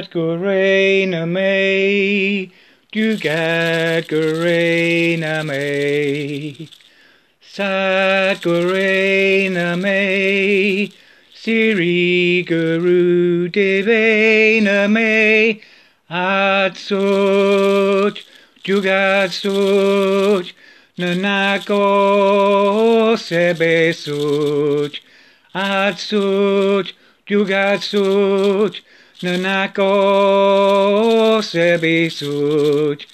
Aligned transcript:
Sat 0.00 0.12
Gorena 0.12 1.28
me, 1.28 2.50
Dugat 2.90 4.08
Gorena 4.08 5.44
me. 5.44 6.70
Sat 7.42 8.40
Gorena 8.40 9.78
me, 9.78 10.90
Siri 11.34 12.42
Guru 12.44 13.50
Devena 13.50 14.90
me. 14.90 15.60
At 16.08 16.76
Soch, 16.76 18.24
Dugat 18.64 19.28
Soch, 19.28 20.50
Nanako 20.96 21.78
Sebe 23.18 23.92
Soch. 23.92 24.98
At 25.54 25.96
Soch, 25.96 26.90
Dugat 27.26 27.80
Soch, 27.82 28.80
Nanako 29.22 31.12
Sebi 31.42 32.08
Soch. 32.08 33.04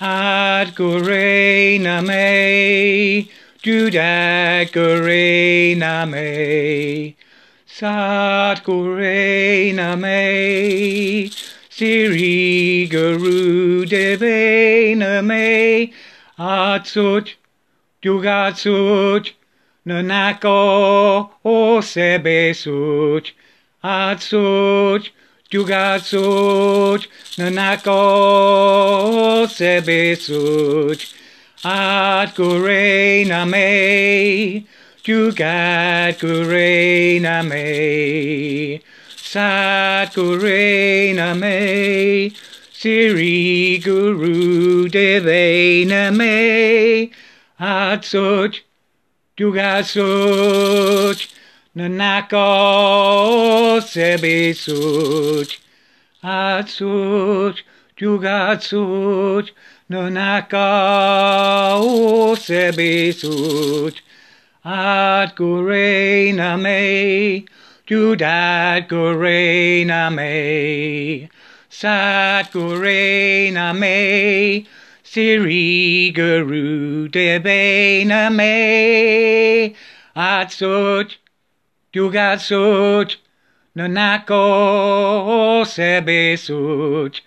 At 0.00 0.66
Gorena 0.76 2.00
me, 2.06 3.28
Dudat 3.60 4.70
Gorena 4.70 6.08
me. 6.08 7.16
Sat 7.66 8.62
Gorena 8.62 9.98
me, 9.98 11.28
Siri 11.68 12.86
Guru 12.86 13.84
Devena 13.84 15.24
me. 15.26 15.92
At 16.38 16.86
Soch, 16.86 17.34
Dugat 18.00 18.54
Soch, 18.54 19.32
Nanako 25.52 25.68
o 25.68 25.76
sebe 25.76 26.16
such, 26.56 26.74
at 26.74 26.76
such, 26.76 26.80
jugat 26.80 27.04
such, 27.04 27.08
nanako 27.36 27.92
o 29.36 29.46
sebe 29.46 30.16
such, 30.16 31.14
at 31.64 32.34
gurena 32.34 33.46
me, 33.48 34.66
jugat 35.04 36.18
gurena 36.18 37.46
me, 37.46 38.80
sat 39.16 40.14
gurena 40.14 41.38
me, 41.38 42.30
siri 42.72 43.78
guru 43.78 44.88
devena 44.88 46.16
me, 46.16 47.12
at 47.60 48.04
such, 48.04 48.64
Jugasut, 49.34 49.96
Nanako 51.74 52.48
sebisut, 53.80 55.58
Atsut, 56.22 57.62
Jugatsut, 57.96 59.50
Nanako 59.90 60.66
sebisut, 62.36 63.94
At 64.66 65.34
Gurena 65.34 66.60
me, 66.60 67.46
Judat 67.86 68.86
Gurena 68.86 70.10
me, 70.14 71.30
Sat 71.70 72.52
Gurena 72.52 73.72
me, 73.74 74.66
Siri 75.02 76.10
Guru 76.10 77.08
Devena 77.08 78.30
me 78.30 79.74
at 80.14 80.50
Dugat 81.92 82.40
such 82.40 83.18
Nanako 83.76 85.62
Sebe 85.64 86.38
such 86.38 87.22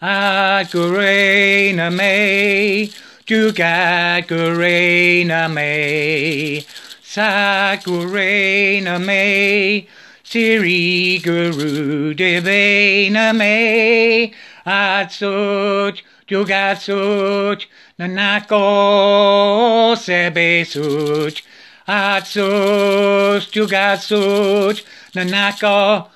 at 0.00 0.70
Gurena 0.70 1.90
me 1.94 2.90
Dugat 3.26 4.26
Gurena 4.26 5.52
me 5.52 6.64
Sakurena 7.10 9.04
me, 9.04 9.88
Siri 10.22 11.18
Guru 11.18 12.14
Devena 12.14 13.36
me, 13.36 14.32
Atsuch, 14.64 16.02
Jugatsuch, 16.30 17.66
Nanako 17.98 19.96
Such, 19.96 21.44
Atsuch, 21.88 23.50
Jugatsuch, 23.50 24.84
Nanako 25.12 26.08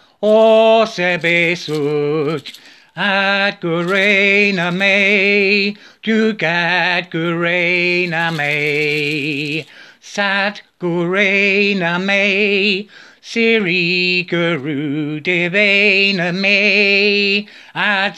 Sebe 0.87 1.57
Such, 1.57 2.61
At 2.95 3.61
Gurena 3.61 4.73
me, 4.73 5.77
Jugat 6.01 7.11
Gurena 7.11 8.31
me. 8.37 9.67
Sat 10.01 10.63
Gurena 10.79 11.99
me, 12.01 12.89
Siri 13.21 14.23
Guru 14.23 15.19
Devena 15.21 16.33
me, 16.33 17.49
At 17.75 18.15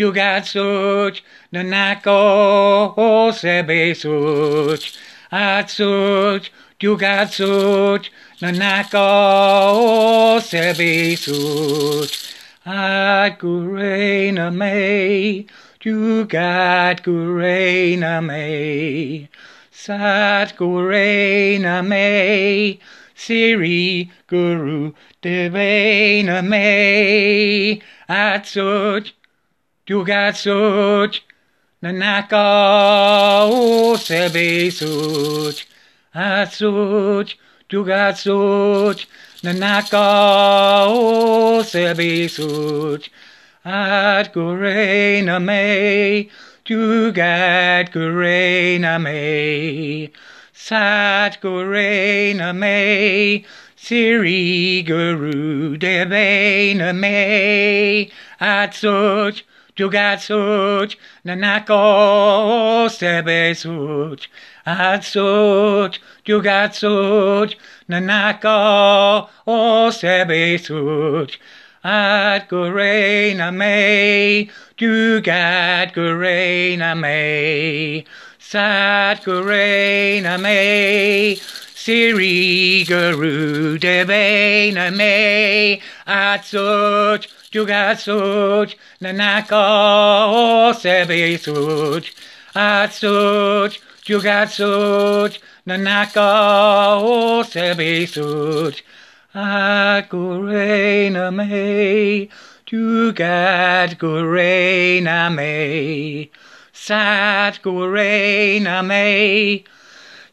Jugat 0.00 0.46
such, 0.46 1.24
Nanako 1.52 3.32
Sebe 3.32 3.94
such, 3.94 4.98
At 5.30 5.70
such, 5.70 6.50
Jugat 6.80 7.30
such, 7.30 8.10
Nanako 8.40 10.40
Sebe 10.40 11.16
such, 11.18 12.34
At 12.64 13.38
Gurena 13.38 14.54
me, 14.54 15.46
Jugat 15.80 17.02
Gurena 17.02 18.24
me. 18.24 19.28
Sat 19.70 20.56
Gurena 20.56 21.86
me, 21.86 22.80
Siri 23.14 24.10
Guru 24.26 24.92
Devena 25.22 26.46
me, 26.46 27.82
at 28.08 28.46
such, 28.46 29.14
Sebe 33.96 34.70
such, 34.70 35.66
at 36.14 36.52
such, 36.52 37.38
Jugat 37.68 38.16
such, 38.16 39.08
Nanaka 39.42 40.86
o 40.86 41.62
sebe 41.62 42.28
such, 42.28 43.10
at 43.64 44.32
Gurena 44.34 45.42
me, 45.42 46.30
me, 49.02 50.12
Sat 50.52 51.40
Gurena 51.40 52.54
me, 52.54 53.44
Siri 53.76 54.82
Guru 54.82 55.76
Devena 55.78 56.94
me, 56.94 58.10
At 58.38 58.74
such, 58.74 59.44
Jugat 59.80 60.20
such, 60.20 60.98
Nanako 61.24 62.86
Sebe 62.90 63.56
such, 63.56 64.30
At 64.66 65.02
such, 65.04 66.02
Jugat 66.22 66.74
such, 66.74 67.56
Nanako 67.88 69.30
Sebe 69.90 70.60
such, 70.60 71.40
At 71.82 72.50
Gurena 72.50 73.50
me, 80.38 81.40
Siri 81.82 82.84
Guru 82.84 83.78
Devena 83.78 84.94
me, 84.94 85.80
At 86.06 86.44
such, 86.44 87.30
Jugat 87.50 87.98
such, 87.98 88.76
Nanako 89.00 90.74
Sebe 90.74 91.38
such, 91.38 92.14
At 92.54 92.92
such, 92.92 93.80
Jugat 94.04 94.50
such, 94.50 95.40
Nanako 95.66 97.44
Sebe 97.46 98.06
such, 98.06 98.84
At 99.34 100.10
Gurena 100.10 101.34
me, 101.34 102.28
Jugat 102.66 103.96
Gurena 103.96 105.34
me, 105.34 106.30
Sat 106.74 107.58
Gurena 107.62 108.86
me, 108.86 109.64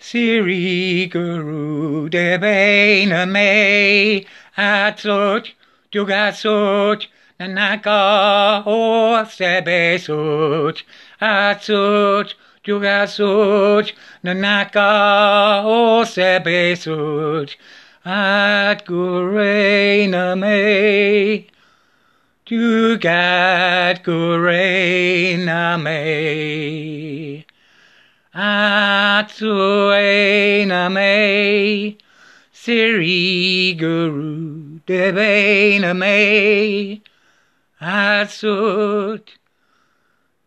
Siri 0.09 1.07
Guru 1.07 2.09
Devena 2.09 3.29
me, 3.29 4.25
At 4.55 5.01
such, 5.01 5.53
Jugat 5.91 6.35
such, 6.35 7.09
Nanaka 7.37 8.63
o 8.65 9.25
Sebe 9.25 9.99
such, 9.99 10.85
At 11.19 11.61
such, 11.61 12.37
Tugasut, 12.63 13.91
Nanaka, 14.23 15.63
O 15.65 16.03
Sebesut, 16.05 17.55
At 18.05 18.85
Gurena 18.85 20.37
me. 20.39 21.47
Tugat 22.45 24.03
Gurena 28.37 28.39
me. 28.39 28.39
At 28.39 29.29
Suena 29.29 30.91
me. 30.93 31.97
Siri 32.51 33.73
Guru 33.73 34.79
Devena 34.85 35.97
me. 35.97 37.01
At 37.81 38.29
Sut, 38.31 39.37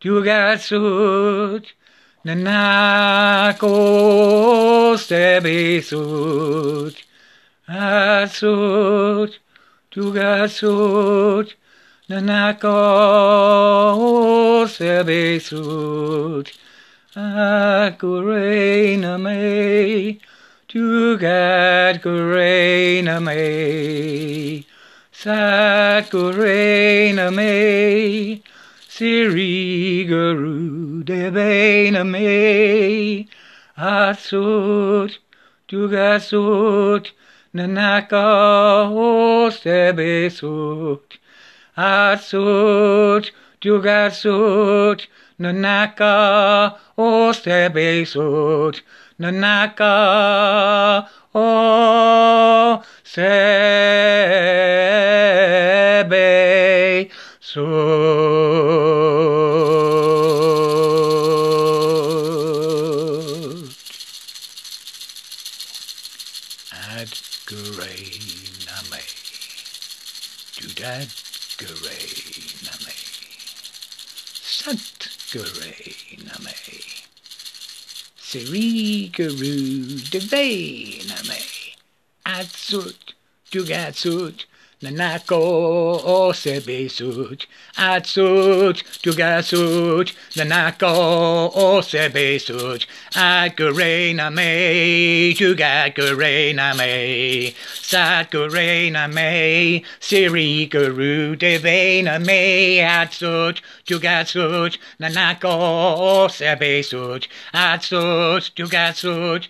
Tugasut, 0.01 1.65
Nanako 2.25 3.67
sebesut, 4.95 6.95
asut, 7.67 9.39
tugasut, 9.89 11.55
Sebesut, 17.15 17.91
akurena 17.97 19.19
me, 19.19 20.19
tugat 20.67 22.01
kurena 22.01 23.19
me, 27.33 28.41
Siri 29.01 30.05
Guru 30.05 31.03
Devena 31.03 32.03
me 32.07 33.27
Asut 33.75 35.17
Tugasut 35.67 37.11
Nanaka 37.55 38.87
Ostebesut 39.49 41.17
Asut 41.75 43.31
Tugasut 43.61 45.07
Nanaka 45.39 46.75
Ostebesut 46.97 48.81
Nanaka 49.19 51.07
O 51.35 52.81
Sebe 53.03 53.91
Ad 66.73 67.11
Gurei 67.45 68.19
Name. 68.65 69.01
Dudad 70.57 71.07
Gurei 71.59 72.09
Name. 72.63 73.20
Sant 74.61 75.09
Gurei 75.31 75.95
Name. 76.23 76.53
Siri 78.21 79.09
Guru 79.09 79.97
Deve 80.11 81.01
Name. 81.07 81.39
Atsut 82.27 83.15
Dugatsut. 83.49 84.45
Nanako 84.83 86.03
o 86.03 86.31
sebesut, 86.33 87.45
atsut, 87.77 88.81
tugasut, 89.03 90.11
nanako 90.35 91.51
o 91.53 91.81
sebesut, 91.81 92.87
agurena 93.13 94.33
me, 94.33 95.35
tugagurena 95.37 96.75
me, 96.75 97.53
satgurena 97.79 99.07
me, 99.13 99.83
siri 99.99 100.65
guru 100.65 101.35
devena 101.35 102.17
me, 102.19 102.79
atsut, 102.79 103.61
tugasut, 103.85 104.79
nanako 104.99 105.51
o 105.53 106.27
sebesut, 106.27 107.27
atsut, 107.53 108.49
tugasut, 108.55 109.47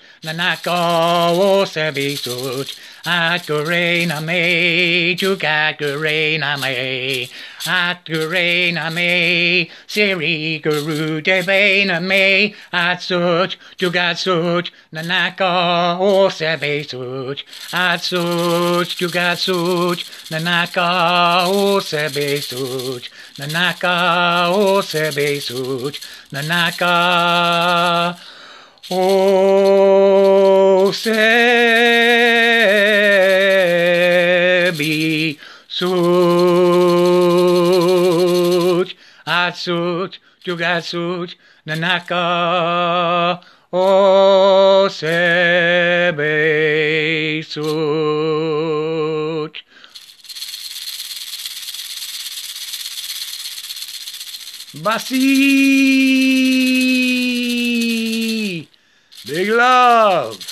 nanako 3.06 3.54
o 3.54 3.64
sebesut, 3.64 4.12
agurena 4.16 4.24
me, 4.24 5.16
Tugagarena 5.16 6.60
me, 6.60 7.30
Atgarena 7.66 8.92
me, 8.92 9.70
Siri 9.88 10.60
Guru 10.60 11.22
Devena 11.22 12.02
me, 12.02 12.56
Atsut, 12.74 13.56
Tugatsut, 13.78 14.72
Nanaka 14.94 16.00
o 16.00 16.30
Sebesut, 16.30 17.44
Atsut, 17.72 18.88
Tugatsut, 18.98 20.04
Nanaka 20.30 21.48
o 21.48 21.80
Sebesut, 21.80 23.10
Nanaka 23.38 24.50
o 24.50 24.82
Sebesut, 24.82 26.00
Nanaka 26.32 28.18
o 28.90 30.92
Sebi 30.92 31.78
Sut 35.68 36.00
Atsut 39.28 40.18
Tugatsut 40.44 41.36
Nanaka 41.68 43.40
O 43.72 44.88
Sebe 44.90 46.24
Sut 47.44 49.62
Basi 54.74 56.51
Big 59.32 59.48
love 59.48 60.51